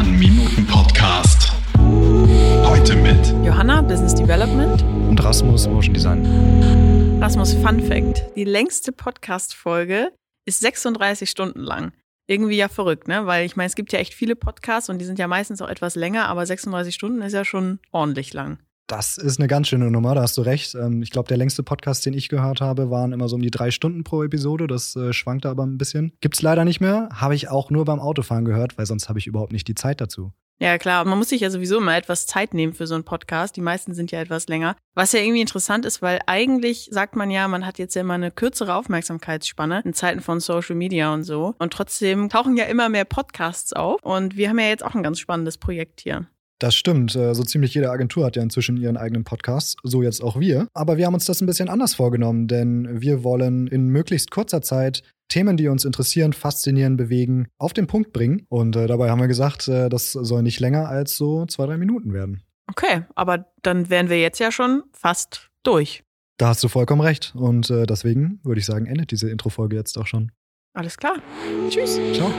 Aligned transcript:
Sternminuten-Podcast. 0.00 1.52
Heute 2.64 2.96
mit 2.96 3.34
Johanna, 3.44 3.82
Business 3.82 4.14
Development. 4.14 4.82
Und 4.82 5.22
Rasmus, 5.22 5.68
Motion 5.68 5.92
Design. 5.92 7.18
Rasmus, 7.20 7.52
Fun 7.52 7.80
Fact. 7.80 8.24
Die 8.34 8.44
längste 8.44 8.92
Podcast-Folge 8.92 10.10
ist 10.46 10.60
36 10.60 11.28
Stunden 11.28 11.60
lang. 11.60 11.92
Irgendwie 12.26 12.56
ja 12.56 12.68
verrückt, 12.68 13.08
ne? 13.08 13.26
Weil 13.26 13.44
ich 13.44 13.56
meine, 13.56 13.66
es 13.66 13.74
gibt 13.74 13.92
ja 13.92 13.98
echt 13.98 14.14
viele 14.14 14.36
Podcasts 14.36 14.88
und 14.88 15.00
die 15.00 15.04
sind 15.04 15.18
ja 15.18 15.28
meistens 15.28 15.60
auch 15.60 15.68
etwas 15.68 15.96
länger, 15.96 16.28
aber 16.28 16.46
36 16.46 16.94
Stunden 16.94 17.20
ist 17.20 17.34
ja 17.34 17.44
schon 17.44 17.78
ordentlich 17.92 18.32
lang. 18.32 18.58
Das 18.90 19.18
ist 19.18 19.38
eine 19.38 19.46
ganz 19.46 19.68
schöne 19.68 19.88
Nummer, 19.88 20.16
da 20.16 20.22
hast 20.22 20.36
du 20.36 20.42
recht. 20.42 20.74
Ähm, 20.74 21.00
ich 21.00 21.12
glaube, 21.12 21.28
der 21.28 21.36
längste 21.36 21.62
Podcast, 21.62 22.04
den 22.04 22.12
ich 22.12 22.28
gehört 22.28 22.60
habe, 22.60 22.90
waren 22.90 23.12
immer 23.12 23.28
so 23.28 23.36
um 23.36 23.42
die 23.42 23.52
drei 23.52 23.70
Stunden 23.70 24.02
pro 24.02 24.24
Episode. 24.24 24.66
Das 24.66 24.96
äh, 24.96 25.12
schwankte 25.12 25.48
aber 25.48 25.64
ein 25.64 25.78
bisschen. 25.78 26.12
Gibt's 26.20 26.42
leider 26.42 26.64
nicht 26.64 26.80
mehr. 26.80 27.08
Habe 27.14 27.36
ich 27.36 27.48
auch 27.48 27.70
nur 27.70 27.84
beim 27.84 28.00
Autofahren 28.00 28.44
gehört, 28.44 28.78
weil 28.78 28.86
sonst 28.86 29.08
habe 29.08 29.20
ich 29.20 29.28
überhaupt 29.28 29.52
nicht 29.52 29.68
die 29.68 29.76
Zeit 29.76 30.00
dazu. 30.00 30.32
Ja, 30.58 30.76
klar. 30.76 31.04
Man 31.04 31.18
muss 31.18 31.28
sich 31.28 31.40
ja 31.40 31.50
sowieso 31.50 31.78
immer 31.78 31.96
etwas 31.96 32.26
Zeit 32.26 32.52
nehmen 32.52 32.72
für 32.72 32.88
so 32.88 32.96
einen 32.96 33.04
Podcast. 33.04 33.54
Die 33.54 33.60
meisten 33.60 33.94
sind 33.94 34.10
ja 34.10 34.20
etwas 34.20 34.48
länger. 34.48 34.74
Was 34.96 35.12
ja 35.12 35.20
irgendwie 35.20 35.40
interessant 35.40 35.86
ist, 35.86 36.02
weil 36.02 36.18
eigentlich 36.26 36.88
sagt 36.90 37.14
man 37.14 37.30
ja, 37.30 37.46
man 37.46 37.64
hat 37.66 37.78
jetzt 37.78 37.94
ja 37.94 38.00
immer 38.00 38.14
eine 38.14 38.32
kürzere 38.32 38.74
Aufmerksamkeitsspanne 38.74 39.82
in 39.84 39.94
Zeiten 39.94 40.20
von 40.20 40.40
Social 40.40 40.74
Media 40.74 41.14
und 41.14 41.22
so. 41.22 41.54
Und 41.60 41.72
trotzdem 41.72 42.28
tauchen 42.28 42.56
ja 42.56 42.64
immer 42.64 42.88
mehr 42.88 43.04
Podcasts 43.04 43.72
auf. 43.72 44.02
Und 44.02 44.36
wir 44.36 44.48
haben 44.48 44.58
ja 44.58 44.66
jetzt 44.66 44.84
auch 44.84 44.96
ein 44.96 45.04
ganz 45.04 45.20
spannendes 45.20 45.58
Projekt 45.58 46.00
hier. 46.00 46.26
Das 46.60 46.76
stimmt. 46.76 47.16
äh, 47.16 47.34
So 47.34 47.42
ziemlich 47.42 47.74
jede 47.74 47.90
Agentur 47.90 48.24
hat 48.26 48.36
ja 48.36 48.42
inzwischen 48.42 48.76
ihren 48.76 48.96
eigenen 48.96 49.24
Podcast. 49.24 49.78
So 49.82 50.02
jetzt 50.02 50.22
auch 50.22 50.38
wir. 50.38 50.68
Aber 50.74 50.96
wir 50.96 51.06
haben 51.06 51.14
uns 51.14 51.24
das 51.24 51.40
ein 51.40 51.46
bisschen 51.46 51.68
anders 51.68 51.94
vorgenommen, 51.94 52.46
denn 52.46 53.00
wir 53.00 53.24
wollen 53.24 53.66
in 53.66 53.88
möglichst 53.88 54.30
kurzer 54.30 54.62
Zeit 54.62 55.02
Themen, 55.28 55.56
die 55.56 55.68
uns 55.68 55.84
interessieren, 55.84 56.32
faszinieren, 56.32 56.96
bewegen, 56.96 57.48
auf 57.58 57.72
den 57.72 57.86
Punkt 57.86 58.12
bringen. 58.12 58.46
Und 58.48 58.76
äh, 58.76 58.86
dabei 58.86 59.10
haben 59.10 59.20
wir 59.20 59.28
gesagt, 59.28 59.68
äh, 59.68 59.88
das 59.88 60.12
soll 60.12 60.42
nicht 60.42 60.60
länger 60.60 60.88
als 60.88 61.16
so 61.16 61.46
zwei, 61.46 61.66
drei 61.66 61.78
Minuten 61.78 62.12
werden. 62.12 62.42
Okay, 62.68 63.04
aber 63.14 63.46
dann 63.62 63.90
wären 63.90 64.10
wir 64.10 64.20
jetzt 64.20 64.38
ja 64.38 64.52
schon 64.52 64.82
fast 64.92 65.50
durch. 65.62 66.02
Da 66.36 66.48
hast 66.48 66.62
du 66.62 66.68
vollkommen 66.68 67.00
recht. 67.00 67.32
Und 67.34 67.70
äh, 67.70 67.86
deswegen 67.86 68.40
würde 68.42 68.58
ich 68.60 68.66
sagen, 68.66 68.86
endet 68.86 69.12
diese 69.12 69.30
Introfolge 69.30 69.76
jetzt 69.76 69.96
auch 69.98 70.06
schon. 70.06 70.30
Alles 70.74 70.96
klar. 70.96 71.16
Tschüss. 71.68 71.98
Ciao. 72.12 72.30